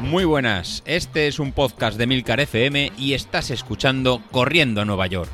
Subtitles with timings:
[0.00, 5.06] Muy buenas, este es un podcast de Milcar FM y estás escuchando Corriendo a Nueva
[5.06, 5.30] York.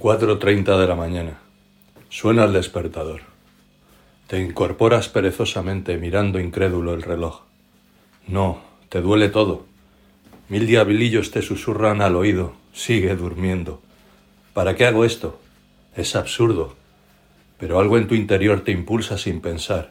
[0.00, 1.38] ...4.30 de la mañana.
[2.08, 3.22] Suena el despertador.
[4.28, 7.42] Te incorporas perezosamente mirando incrédulo el reloj.
[8.28, 8.60] No,
[8.90, 9.66] te duele todo.
[10.48, 12.54] Mil diablillos te susurran al oído.
[12.72, 13.82] Sigue durmiendo.
[14.54, 15.38] ¿Para qué hago esto?
[15.94, 16.74] Es absurdo.
[17.58, 19.90] Pero algo en tu interior te impulsa sin pensar,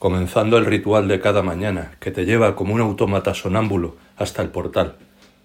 [0.00, 4.48] comenzando el ritual de cada mañana que te lleva como un autómata sonámbulo hasta el
[4.48, 4.96] portal,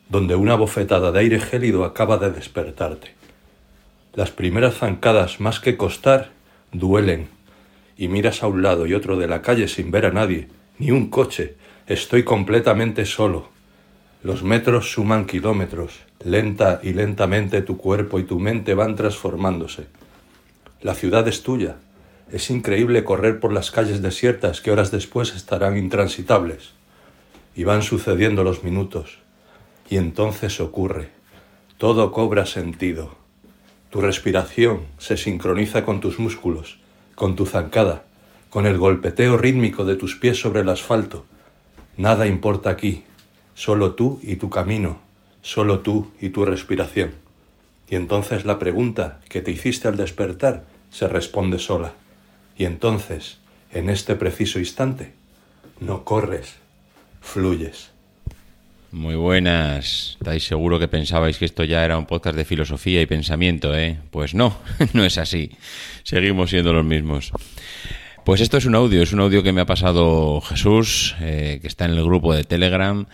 [0.09, 3.13] donde una bofetada de aire gélido acaba de despertarte.
[4.15, 6.31] Las primeras zancadas, más que costar,
[6.71, 7.27] duelen,
[7.97, 10.47] y miras a un lado y otro de la calle sin ver a nadie,
[10.79, 13.58] ni un coche, estoy completamente solo.
[14.21, 19.87] Los metros suman kilómetros, lenta y lentamente tu cuerpo y tu mente van transformándose.
[20.81, 21.77] La ciudad es tuya.
[22.29, 26.71] Es increíble correr por las calles desiertas que horas después estarán intransitables.
[27.55, 29.19] Y van sucediendo los minutos.
[29.89, 31.09] Y entonces ocurre.
[31.77, 33.15] Todo cobra sentido.
[33.89, 36.77] Tu respiración se sincroniza con tus músculos,
[37.15, 38.03] con tu zancada,
[38.49, 41.25] con el golpeteo rítmico de tus pies sobre el asfalto.
[41.97, 43.05] Nada importa aquí,
[43.59, 45.01] solo tú y tu camino,
[45.41, 47.11] solo tú y tu respiración.
[47.89, 51.91] Y entonces la pregunta que te hiciste al despertar se responde sola.
[52.57, 53.37] Y entonces,
[53.73, 55.11] en este preciso instante,
[55.81, 56.55] no corres,
[57.19, 57.91] fluyes.
[58.93, 60.15] Muy buenas.
[60.21, 63.99] ¿Estáis seguro que pensabais que esto ya era un podcast de filosofía y pensamiento, eh?
[64.09, 64.57] Pues no,
[64.93, 65.51] no es así.
[66.03, 67.33] Seguimos siendo los mismos.
[68.23, 71.67] Pues esto es un audio, es un audio que me ha pasado Jesús, eh, que
[71.67, 73.05] está en el grupo de Telegram.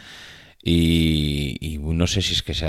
[0.68, 2.68] Y, no sé si es que se,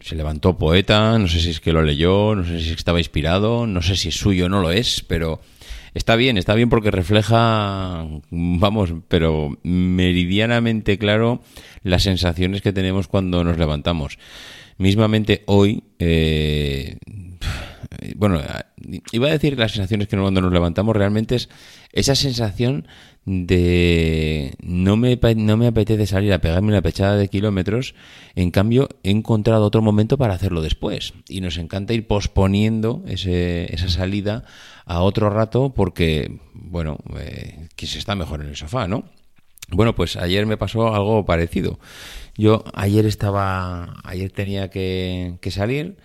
[0.00, 3.66] se levantó poeta, no sé si es que lo leyó, no sé si estaba inspirado,
[3.66, 5.40] no sé si es suyo o no lo es, pero
[5.94, 11.42] está bien, está bien porque refleja, vamos, pero meridianamente claro
[11.84, 14.18] las sensaciones que tenemos cuando nos levantamos.
[14.76, 16.96] Mismamente hoy, eh,
[18.16, 18.40] bueno,
[19.12, 21.48] iba a decir las sensaciones que cuando nos levantamos realmente es
[21.92, 22.86] esa sensación
[23.24, 27.94] de no me, no me apetece salir a pegarme una pechada de kilómetros,
[28.34, 31.14] en cambio he encontrado otro momento para hacerlo después.
[31.28, 34.44] Y nos encanta ir posponiendo ese, esa salida
[34.86, 39.04] a otro rato porque, bueno, eh, que se está mejor en el sofá, ¿no?
[39.68, 41.78] Bueno, pues ayer me pasó algo parecido.
[42.36, 45.96] Yo ayer estaba, ayer tenía que salir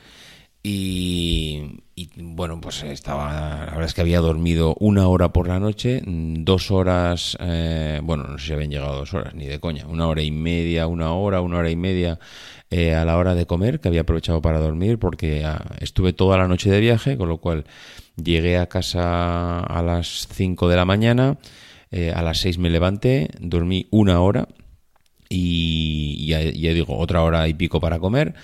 [0.63, 1.79] y,
[2.17, 6.71] bueno, pues estaba, la verdad es que había dormido una hora por la noche, dos
[6.71, 10.21] horas, eh, bueno, no sé si habían llegado dos horas, ni de coña, una hora
[10.21, 12.19] y media, una hora, una hora y media
[12.69, 16.37] eh, a la hora de comer, que había aprovechado para dormir porque ah, estuve toda
[16.37, 17.65] la noche de viaje, con lo cual
[18.21, 21.37] llegué a casa a las 5 de la mañana,
[21.91, 24.47] eh, a las 6 me levanté, dormí una hora
[25.29, 28.35] y ya digo, otra hora y pico para comer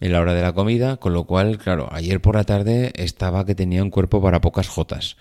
[0.00, 3.44] en la hora de la comida, con lo cual, claro, ayer por la tarde estaba
[3.44, 5.16] que tenía un cuerpo para pocas jotas.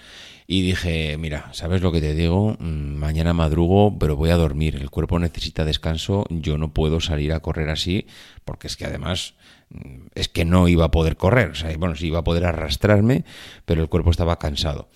[0.48, 2.56] Y dije, mira, ¿sabes lo que te digo?
[2.60, 4.78] Mm, mañana madrugo, pero voy a dormir.
[4.78, 6.26] El cuerpo necesita descanso.
[6.30, 8.08] Yo no puedo salir a correr así,
[8.46, 9.36] porque es que además
[9.70, 11.52] mm, es que no iba a poder correr.
[11.52, 13.26] O sea, bueno, sí iba a poder arrastrarme,
[13.66, 14.90] pero el cuerpo estaba cansado.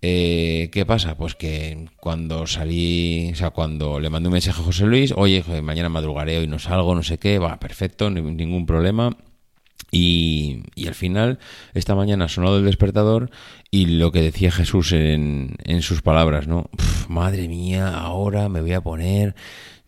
[0.00, 1.16] Eh, ¿Qué pasa?
[1.16, 5.44] Pues que cuando salí, o sea, cuando le mandé un mensaje a José Luis, oye,
[5.62, 9.16] mañana madrugaré, hoy no salgo, no sé qué, va, perfecto, ningún problema.
[9.90, 11.38] Y, al final,
[11.72, 13.30] esta mañana ha sonado el despertador
[13.70, 16.70] y lo que decía Jesús en, en sus palabras, ¿no?
[17.08, 19.34] madre mía, ahora me voy a poner,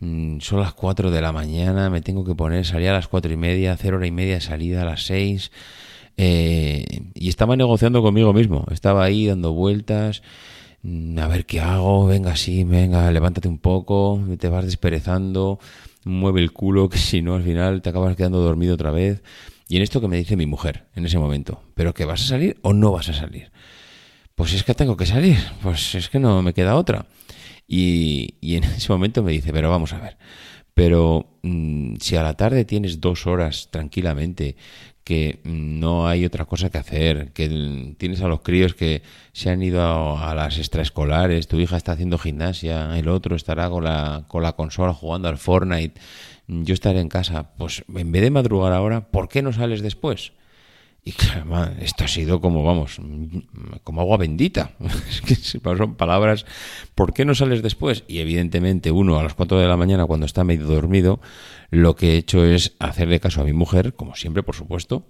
[0.01, 3.33] mm, son las 4 de la mañana, me tengo que poner, salía a las cuatro
[3.33, 5.51] y media, hacer hora y media de salida a las 6
[6.17, 6.85] eh,
[7.15, 10.23] y estaba negociando conmigo mismo, estaba ahí dando vueltas,
[10.83, 15.59] mm, a ver qué hago, venga, sí, venga, levántate un poco, te vas desperezando,
[16.05, 19.23] mueve el culo, que si no al final te acabas quedando dormido otra vez.
[19.69, 22.27] Y en esto que me dice mi mujer en ese momento, ¿pero que vas a
[22.27, 23.53] salir o no vas a salir?
[24.35, 27.07] Pues es que tengo que salir, pues es que no me queda otra.
[27.69, 30.17] Y, y en ese momento me dice, pero vamos a ver,
[30.81, 34.57] pero mm, si a la tarde tienes dos horas tranquilamente,
[35.05, 39.03] que no hay otra cosa que hacer, que tienes a los críos que
[39.35, 39.83] se han ido
[40.17, 44.53] a, las extraescolares, tu hija está haciendo gimnasia, el otro estará con la, con la
[44.53, 46.01] consola jugando al Fortnite,
[46.49, 50.33] yo estaré en casa, pues en vez de madrugar ahora, ¿por qué no sales después?
[51.03, 53.01] Y claro, esto ha sido como, vamos,
[53.85, 54.73] como agua bendita.
[55.09, 56.45] Es que son palabras,
[56.95, 58.05] ¿por qué no sales después?
[58.07, 61.21] Y evidentemente uno a las 4 de la mañana cuando está medio dormido,
[61.71, 65.07] lo que he hecho es hacerle caso a mi mujer, como siempre, por supuesto,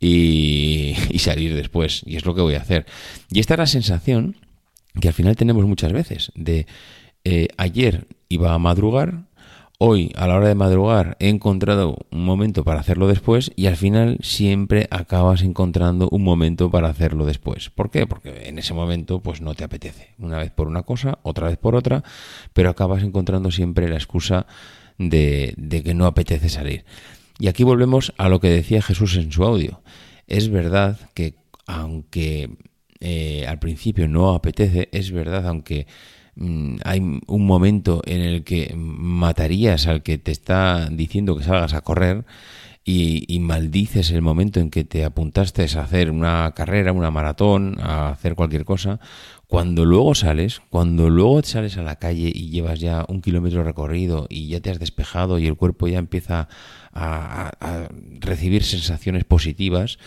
[0.00, 2.02] y, salir después.
[2.06, 2.86] Y es lo que voy a hacer.
[3.30, 4.36] Y esta es la sensación
[5.00, 6.66] que al final tenemos muchas veces de
[7.24, 9.24] eh, ayer iba a madrugar,
[9.78, 13.76] hoy a la hora de madrugar he encontrado un momento para hacerlo después y al
[13.76, 17.70] final siempre acabas encontrando un momento para hacerlo después.
[17.70, 18.06] ¿Por qué?
[18.06, 20.14] Porque en ese momento pues no te apetece.
[20.18, 22.02] Una vez por una cosa, otra vez por otra,
[22.52, 24.46] pero acabas encontrando siempre la excusa
[24.98, 26.84] de, de que no apetece salir.
[27.38, 29.82] Y aquí volvemos a lo que decía Jesús en su audio.
[30.26, 31.34] Es verdad que
[31.66, 32.50] aunque
[33.00, 35.86] eh, al principio no apetece, es verdad, aunque
[36.84, 41.80] hay un momento en el que matarías al que te está diciendo que salgas a
[41.80, 42.24] correr
[42.84, 48.10] y, maldices el momento en que te apuntaste a hacer una carrera, una maratón, a
[48.10, 49.00] hacer cualquier cosa,
[49.48, 54.26] cuando luego sales, cuando luego sales a la calle y llevas ya un kilómetro recorrido
[54.28, 56.48] y ya te has despejado y el cuerpo ya empieza
[56.92, 57.88] a
[58.20, 59.98] recibir sensaciones positivas,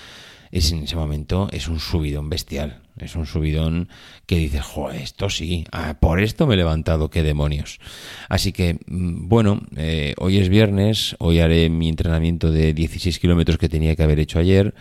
[0.52, 2.82] es en ese momento es un subidón bestial.
[3.00, 3.90] Es un subidón
[4.26, 7.80] que dices, joder, esto sí, ah, por esto me he levantado, qué demonios.
[8.28, 13.58] Así que, mm, bueno, eh, hoy es viernes, hoy haré mi entrenamiento de 16 kilómetros
[13.58, 14.74] que tenía que haber hecho ayer.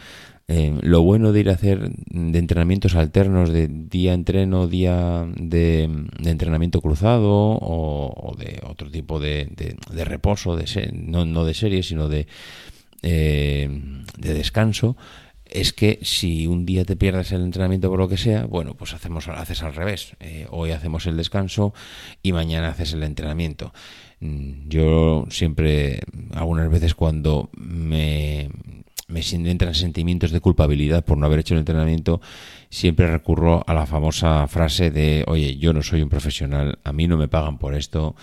[0.50, 5.82] Eh, lo bueno de ir a hacer de entrenamientos alternos de día entreno, día de,
[6.25, 9.47] entrenamiento cruzado o, de otro tipo de,
[9.91, 12.26] de, reposo, de no, no, de serie, sino de,
[13.03, 13.69] eh,
[14.17, 14.97] de descanso,
[15.50, 18.95] es que si un día te pierdes el entrenamiento por lo que sea, bueno, pues
[18.95, 20.17] hacemos, haces al revés.
[20.21, 21.75] Eh, hoy hacemos el descanso
[22.23, 23.73] y mañana haces el entrenamiento.
[24.21, 26.00] Mm, yo siempre,
[26.35, 28.50] algunas veces cuando me,
[29.09, 32.21] me entran sentimientos de culpabilidad por no haber hecho el entrenamiento,
[32.71, 37.09] siempre recurro a la famosa frase de, oye, yo no soy un profesional, a mí
[37.09, 38.17] no me pagan por esto.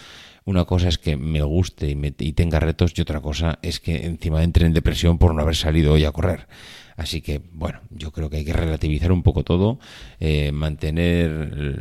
[0.45, 3.79] Una cosa es que me guste y, me, y tenga retos y otra cosa es
[3.79, 6.47] que encima entre en depresión por no haber salido hoy a correr.
[6.97, 9.79] Así que, bueno, yo creo que hay que relativizar un poco todo,
[10.19, 11.29] eh, mantener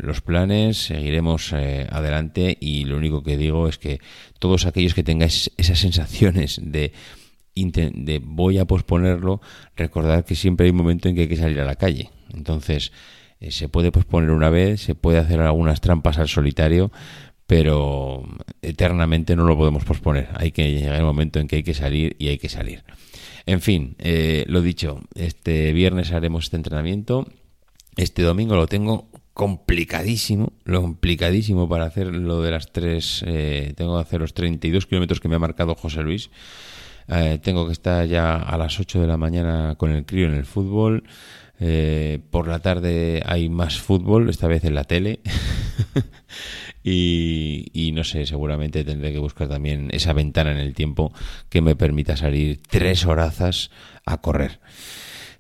[0.03, 4.01] los planes, seguiremos eh, adelante y lo único que digo es que
[4.41, 6.93] todos aquellos que tengáis esas sensaciones de
[8.23, 9.41] voy a posponerlo,
[9.77, 12.11] recordad que siempre hay un momento en que hay que salir a la calle.
[12.33, 12.93] Entonces,
[13.41, 16.91] eh, se puede posponer una vez, se puede hacer algunas trampas al solitario,
[17.47, 18.25] pero
[18.63, 20.29] eternamente no lo podemos posponer.
[20.35, 22.85] Hay que llegar el momento en que hay que salir y hay que salir.
[23.47, 27.27] En fin, eh, lo dicho, este viernes haremos este entrenamiento.
[27.97, 33.97] Este domingo lo tengo complicadísimo, lo complicadísimo para hacer lo de las tres, eh, tengo
[33.97, 36.31] que hacer los 32 kilómetros que me ha marcado José Luis.
[37.09, 40.35] Eh, tengo que estar ya a las 8 de la mañana con el crío en
[40.35, 41.05] el fútbol.
[42.31, 45.21] por la tarde hay más fútbol, esta vez en la tele.
[46.87, 51.13] Y, no sé, seguramente tendré que buscar también esa ventana en el tiempo
[51.49, 53.71] que me permita salir tres horazas
[54.05, 54.61] a correr.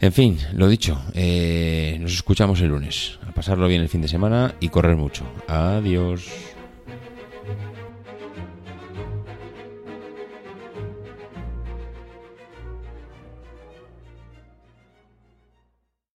[0.00, 3.18] En fin, lo dicho, eh, nos escuchamos el lunes.
[3.28, 5.24] A pasarlo bien el fin de semana y correr mucho.
[5.46, 6.53] Adiós.